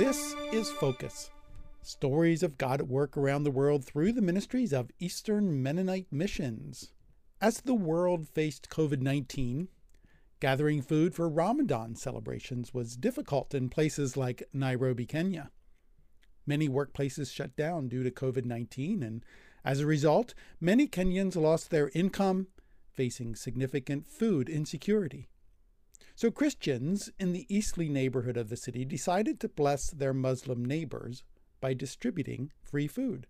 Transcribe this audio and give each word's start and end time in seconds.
This 0.00 0.34
is 0.50 0.70
Focus 0.70 1.28
stories 1.82 2.42
of 2.42 2.56
God 2.56 2.80
at 2.80 2.88
work 2.88 3.18
around 3.18 3.42
the 3.42 3.50
world 3.50 3.84
through 3.84 4.12
the 4.12 4.22
ministries 4.22 4.72
of 4.72 4.90
Eastern 4.98 5.62
Mennonite 5.62 6.06
missions. 6.10 6.94
As 7.38 7.60
the 7.60 7.74
world 7.74 8.26
faced 8.26 8.70
COVID 8.70 9.02
19, 9.02 9.68
gathering 10.40 10.80
food 10.80 11.14
for 11.14 11.28
Ramadan 11.28 11.96
celebrations 11.96 12.72
was 12.72 12.96
difficult 12.96 13.54
in 13.54 13.68
places 13.68 14.16
like 14.16 14.48
Nairobi, 14.54 15.04
Kenya. 15.04 15.50
Many 16.46 16.66
workplaces 16.66 17.30
shut 17.30 17.54
down 17.54 17.88
due 17.88 18.02
to 18.02 18.10
COVID 18.10 18.46
19, 18.46 19.02
and 19.02 19.22
as 19.66 19.80
a 19.80 19.86
result, 19.86 20.32
many 20.62 20.88
Kenyans 20.88 21.36
lost 21.36 21.68
their 21.68 21.90
income, 21.92 22.46
facing 22.90 23.36
significant 23.36 24.08
food 24.08 24.48
insecurity. 24.48 25.28
So 26.20 26.30
Christians 26.30 27.08
in 27.18 27.32
the 27.32 27.46
Eastleigh 27.48 27.88
neighborhood 27.88 28.36
of 28.36 28.50
the 28.50 28.56
city 28.58 28.84
decided 28.84 29.40
to 29.40 29.48
bless 29.48 29.88
their 29.88 30.12
Muslim 30.12 30.62
neighbors 30.62 31.24
by 31.62 31.72
distributing 31.72 32.52
free 32.60 32.86
food. 32.86 33.26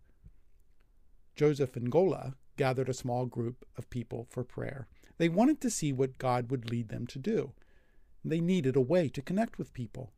Joseph 1.37 1.75
Ngola 1.75 2.35
gathered 2.57 2.89
a 2.89 2.93
small 2.93 3.27
group 3.27 3.65
of 3.79 3.89
people 3.91 4.27
for 4.29 4.43
prayer. 4.43 4.89
They 5.19 5.29
wanted 5.29 5.61
to 5.61 5.71
see 5.71 5.93
what 5.93 6.19
God 6.19 6.51
would 6.51 6.69
lead 6.69 6.89
them 6.89 7.07
to 7.07 7.21
do. 7.21 7.53
They 8.25 8.41
needed 8.41 8.75
a 8.75 8.81
way 8.81 9.09
to 9.11 9.23
connect 9.23 9.57
with 9.57 9.73
people. 9.73 10.11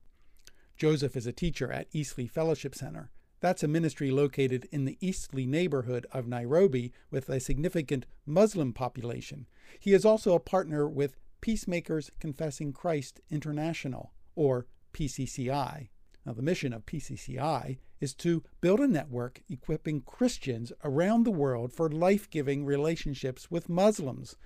Joseph 0.74 1.14
is 1.14 1.26
a 1.26 1.30
teacher 1.30 1.70
at 1.70 1.88
Eastleigh 1.92 2.26
Fellowship 2.26 2.74
Center. 2.74 3.10
That's 3.40 3.62
a 3.62 3.68
ministry 3.68 4.10
located 4.10 4.66
in 4.72 4.86
the 4.86 4.96
Eastleigh 5.02 5.44
neighborhood 5.44 6.06
of 6.10 6.26
Nairobi 6.26 6.94
with 7.10 7.28
a 7.28 7.38
significant 7.38 8.06
Muslim 8.24 8.72
population. 8.72 9.46
He 9.78 9.92
is 9.92 10.06
also 10.06 10.34
a 10.34 10.40
partner 10.40 10.88
with 10.88 11.18
Peacemakers 11.42 12.10
Confessing 12.20 12.72
Christ 12.72 13.20
International, 13.28 14.12
or 14.36 14.66
PCCI. 14.94 15.88
Now, 16.24 16.32
the 16.32 16.40
mission 16.40 16.72
of 16.72 16.86
PCCI 16.86 17.78
is 18.00 18.14
to 18.14 18.44
build 18.60 18.78
a 18.78 18.86
network 18.86 19.42
equipping 19.50 20.02
Christians 20.02 20.72
around 20.84 21.24
the 21.24 21.32
world 21.32 21.72
for 21.72 21.90
life 21.90 22.30
giving 22.30 22.64
relationships 22.64 23.50
with 23.50 23.68
Muslims. 23.68 24.36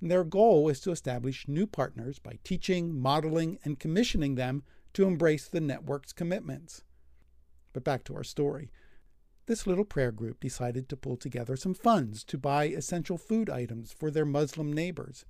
And 0.00 0.10
their 0.10 0.24
goal 0.24 0.68
is 0.68 0.80
to 0.80 0.90
establish 0.90 1.46
new 1.46 1.68
partners 1.68 2.18
by 2.18 2.40
teaching, 2.42 2.98
modeling, 2.98 3.60
and 3.64 3.78
commissioning 3.78 4.34
them 4.34 4.64
to 4.94 5.06
embrace 5.06 5.46
the 5.46 5.60
network's 5.60 6.12
commitments. 6.12 6.82
But 7.72 7.84
back 7.84 8.02
to 8.04 8.16
our 8.16 8.24
story. 8.24 8.72
This 9.46 9.68
little 9.68 9.84
prayer 9.84 10.10
group 10.10 10.40
decided 10.40 10.88
to 10.88 10.96
pull 10.96 11.16
together 11.16 11.54
some 11.54 11.74
funds 11.74 12.24
to 12.24 12.38
buy 12.38 12.64
essential 12.64 13.18
food 13.18 13.48
items 13.48 13.92
for 13.92 14.10
their 14.10 14.26
Muslim 14.26 14.72
neighbors. 14.72 15.24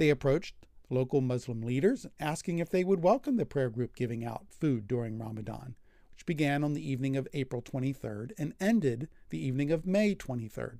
They 0.00 0.08
approached 0.08 0.54
local 0.88 1.20
Muslim 1.20 1.60
leaders 1.60 2.06
asking 2.18 2.58
if 2.58 2.70
they 2.70 2.84
would 2.84 3.02
welcome 3.02 3.36
the 3.36 3.44
prayer 3.44 3.68
group 3.68 3.94
giving 3.94 4.24
out 4.24 4.46
food 4.48 4.88
during 4.88 5.18
Ramadan, 5.18 5.74
which 6.14 6.24
began 6.24 6.64
on 6.64 6.72
the 6.72 6.90
evening 6.90 7.18
of 7.18 7.28
April 7.34 7.60
23rd 7.60 8.32
and 8.38 8.54
ended 8.58 9.10
the 9.28 9.44
evening 9.44 9.70
of 9.70 9.84
May 9.84 10.14
23rd. 10.14 10.78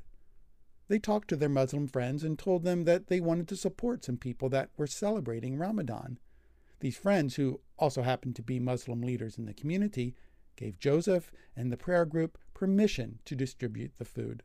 They 0.88 0.98
talked 0.98 1.28
to 1.28 1.36
their 1.36 1.50
Muslim 1.50 1.86
friends 1.86 2.24
and 2.24 2.38
told 2.38 2.64
them 2.64 2.84
that 2.84 3.08
they 3.08 3.20
wanted 3.20 3.46
to 3.48 3.56
support 3.56 4.06
some 4.06 4.16
people 4.16 4.48
that 4.48 4.70
were 4.78 4.86
celebrating 4.86 5.58
Ramadan. 5.58 6.18
These 6.78 6.96
friends, 6.96 7.34
who 7.34 7.60
also 7.78 8.00
happened 8.00 8.36
to 8.36 8.42
be 8.42 8.58
Muslim 8.58 9.02
leaders 9.02 9.36
in 9.36 9.44
the 9.44 9.52
community, 9.52 10.14
gave 10.56 10.78
Joseph 10.78 11.30
and 11.54 11.70
the 11.70 11.76
prayer 11.76 12.06
group 12.06 12.38
permission 12.54 13.18
to 13.26 13.36
distribute 13.36 13.98
the 13.98 14.06
food. 14.06 14.44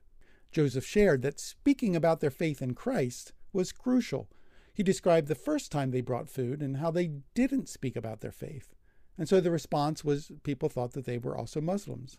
Joseph 0.52 0.86
shared 0.86 1.22
that 1.22 1.40
speaking 1.40 1.96
about 1.96 2.20
their 2.20 2.30
faith 2.30 2.62
in 2.62 2.76
Christ 2.76 3.32
was 3.54 3.72
crucial 3.72 4.28
he 4.76 4.84
described 4.84 5.30
the 5.30 5.36
first 5.36 5.72
time 5.72 5.92
they 5.92 6.02
brought 6.02 6.30
food 6.30 6.62
and 6.62 6.78
how 6.78 6.92
they 6.92 7.12
didn't 7.34 7.70
speak 7.70 7.96
about 7.96 8.20
their 8.20 8.32
faith. 8.32 8.76
And 9.18 9.30
so 9.30 9.40
the 9.40 9.50
response 9.50 10.04
was 10.04 10.34
people 10.44 10.68
thought 10.68 10.92
that 10.92 11.06
they 11.06 11.18
were 11.18 11.38
also 11.38 11.62
Muslims. 11.62 12.18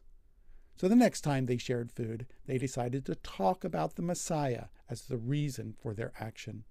So 0.76 0.88
the 0.88 0.96
next 0.96 1.20
time 1.20 1.44
they 1.44 1.58
shared 1.58 1.92
food, 1.92 2.26
they 2.46 2.56
decided 2.56 3.04
to 3.06 3.14
talk 3.16 3.62
about 3.62 3.96
the 3.96 4.02
Messiah 4.02 4.64
as 4.88 5.02
the 5.02 5.18
reason 5.18 5.74
for 5.78 5.92
their 5.92 6.12
action. 6.18 6.64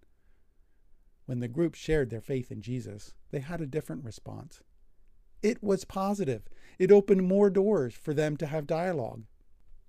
When 1.27 1.39
the 1.39 1.47
group 1.47 1.75
shared 1.75 2.09
their 2.09 2.21
faith 2.21 2.51
in 2.51 2.61
Jesus, 2.61 3.13
they 3.29 3.39
had 3.39 3.61
a 3.61 3.67
different 3.67 4.03
response. 4.03 4.61
It 5.43 5.61
was 5.61 5.85
positive. 5.85 6.47
It 6.79 6.91
opened 6.91 7.27
more 7.27 7.51
doors 7.51 7.93
for 7.93 8.15
them 8.15 8.37
to 8.37 8.47
have 8.47 8.65
dialogue. 8.65 9.25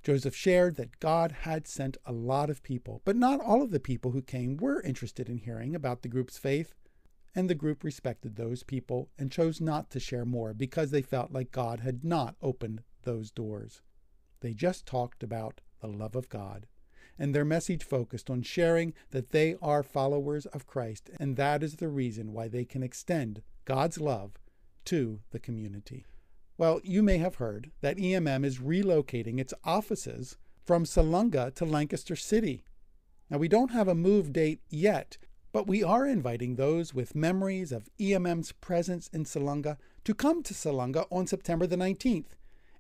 Joseph 0.07 0.37
shared 0.37 0.77
that 0.77 1.01
God 1.01 1.33
had 1.33 1.67
sent 1.67 1.97
a 2.07 2.13
lot 2.13 2.49
of 2.49 2.63
people, 2.63 3.03
but 3.05 3.17
not 3.17 3.41
all 3.41 3.61
of 3.61 3.73
the 3.73 3.81
people 3.81 4.13
who 4.13 4.23
came 4.23 4.57
were 4.57 4.81
interested 4.83 5.29
in 5.29 5.39
hearing 5.39 5.75
about 5.75 6.03
the 6.03 6.09
group's 6.09 6.39
faith, 6.39 6.77
and 7.35 7.51
the 7.51 7.57
group 7.57 7.83
respected 7.83 8.37
those 8.37 8.63
people 8.63 9.09
and 9.19 9.33
chose 9.33 9.61
not 9.61 9.91
to 9.91 9.99
share 9.99 10.25
more 10.25 10.55
because 10.55 10.93
they 10.93 11.03
felt 11.03 11.33
like 11.33 11.51
God 11.51 11.81
had 11.81 12.05
not 12.05 12.37
opened 12.41 12.85
those 13.03 13.33
doors. 13.33 13.83
They 14.43 14.55
just 14.55 14.87
talked 14.87 15.25
about 15.25 15.61
the 15.81 15.89
love 15.89 16.15
of 16.15 16.29
God, 16.29 16.69
and 17.19 17.35
their 17.35 17.45
message 17.45 17.83
focused 17.83 18.31
on 18.31 18.43
sharing 18.43 18.95
that 19.11 19.31
they 19.31 19.57
are 19.61 19.83
followers 19.83 20.47
of 20.47 20.69
Christ, 20.69 21.11
and 21.19 21.35
that 21.35 21.65
is 21.65 21.79
the 21.79 21.89
reason 21.89 22.33
why 22.33 22.47
they 22.47 22.65
can 22.65 22.85
extend 22.85 23.43
God's 23.65 24.01
love 24.01 24.35
to 24.85 25.19
the 25.33 25.41
community. 25.41 26.07
Well, 26.59 26.81
you 26.83 27.03
may 27.03 27.19
have 27.19 27.35
heard 27.35 27.71
that 27.83 27.99
EMM 27.99 28.43
is 28.45 28.59
relocating 28.59 29.39
its 29.39 29.53
offices 29.63 30.39
from 30.65 30.85
Salunga 30.85 31.55
to 31.55 31.67
Lancaster 31.67 32.17
City. 32.17 32.65
Now, 33.29 33.37
we 33.37 33.49
don't 33.49 33.73
have 33.73 33.89
a 33.89 33.95
move 33.95 34.33
date 34.33 34.61
yet, 34.71 35.19
but 35.53 35.67
we 35.67 35.83
are 35.83 36.07
inviting 36.07 36.55
those 36.55 36.95
with 36.95 37.15
memories 37.15 37.73
of 37.73 37.91
EMM's 38.01 38.53
presence 38.53 39.09
in 39.13 39.25
Salunga 39.25 39.77
to 40.05 40.15
come 40.15 40.43
to 40.45 40.55
Salunga 40.55 41.07
on 41.11 41.27
September 41.27 41.67
the 41.67 41.77
19th, 41.77 42.37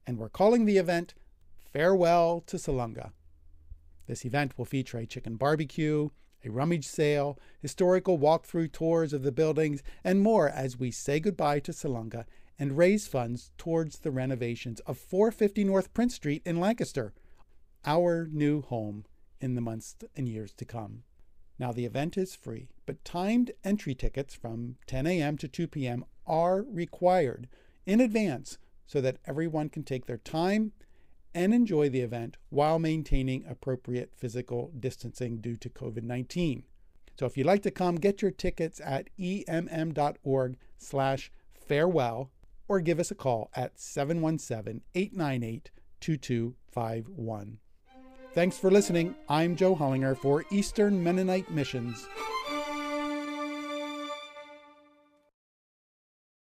and 0.06 0.16
we're 0.16 0.30
calling 0.30 0.64
the 0.64 0.78
event 0.78 1.12
Farewell 1.58 2.42
to 2.46 2.56
Salunga. 2.56 3.10
This 4.06 4.24
event 4.24 4.56
will 4.56 4.64
feature 4.64 4.98
a 4.98 5.06
chicken 5.06 5.36
barbecue, 5.36 6.08
a 6.42 6.50
rummage 6.50 6.86
sale, 6.86 7.38
historical 7.60 8.18
walkthrough 8.18 8.72
tours 8.72 9.12
of 9.12 9.22
the 9.22 9.32
buildings, 9.32 9.82
and 10.02 10.22
more 10.22 10.48
as 10.48 10.78
we 10.78 10.90
say 10.90 11.20
goodbye 11.20 11.60
to 11.60 11.72
Salunga 11.72 12.24
and 12.58 12.76
raise 12.76 13.06
funds 13.06 13.50
towards 13.58 13.98
the 13.98 14.10
renovations 14.10 14.80
of 14.80 14.98
450 14.98 15.64
North 15.64 15.92
Prince 15.92 16.14
Street 16.14 16.42
in 16.44 16.58
Lancaster, 16.58 17.12
our 17.84 18.26
new 18.30 18.62
home 18.62 19.04
in 19.40 19.54
the 19.54 19.60
months 19.60 19.96
and 20.16 20.28
years 20.28 20.52
to 20.54 20.64
come. 20.64 21.02
Now, 21.58 21.72
the 21.72 21.84
event 21.84 22.18
is 22.18 22.34
free, 22.34 22.68
but 22.84 23.04
timed 23.04 23.52
entry 23.64 23.94
tickets 23.94 24.34
from 24.34 24.76
10 24.86 25.06
a.m. 25.06 25.36
to 25.38 25.48
2 25.48 25.66
p.m. 25.68 26.04
are 26.26 26.62
required 26.62 27.48
in 27.86 28.00
advance 28.00 28.58
so 28.86 29.00
that 29.00 29.18
everyone 29.26 29.68
can 29.68 29.82
take 29.82 30.06
their 30.06 30.18
time 30.18 30.72
and 31.34 31.52
enjoy 31.52 31.88
the 31.88 32.00
event 32.00 32.36
while 32.48 32.78
maintaining 32.78 33.44
appropriate 33.46 34.12
physical 34.14 34.72
distancing 34.78 35.38
due 35.38 35.56
to 35.56 35.68
COVID-19. 35.68 36.62
So 37.18 37.26
if 37.26 37.36
you'd 37.36 37.46
like 37.46 37.62
to 37.62 37.70
come, 37.70 37.96
get 37.96 38.22
your 38.22 38.30
tickets 38.30 38.80
at 38.84 39.08
emm.org 39.18 40.56
slash 40.78 41.30
farewell 41.54 42.30
or 42.68 42.80
give 42.80 42.98
us 42.98 43.10
a 43.10 43.14
call 43.14 43.50
at 43.54 43.78
717 43.78 44.82
898 44.94 45.70
2251. 46.00 47.58
Thanks 48.34 48.58
for 48.58 48.70
listening. 48.70 49.14
I'm 49.28 49.56
Joe 49.56 49.74
Hollinger 49.74 50.16
for 50.16 50.44
Eastern 50.50 51.02
Mennonite 51.02 51.50
Missions. 51.50 52.06